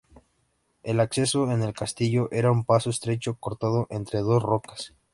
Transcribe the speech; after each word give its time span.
El 0.81 0.99
acceso 0.99 1.51
en 1.51 1.61
el 1.61 1.73
castillo 1.75 2.27
era 2.31 2.51
un 2.51 2.65
paso 2.65 2.89
estrecho 2.89 3.35
cortado 3.35 3.85
entre 3.91 4.21
dos 4.21 4.41
rocas. 4.41 4.95